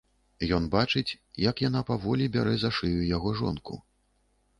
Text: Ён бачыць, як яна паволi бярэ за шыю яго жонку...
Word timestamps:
Ён 0.55 0.63
бачыць, 0.75 1.17
як 1.49 1.61
яна 1.65 1.81
паволi 1.89 2.29
бярэ 2.37 2.55
за 2.63 2.71
шыю 2.79 3.05
яго 3.15 3.35
жонку... 3.43 3.79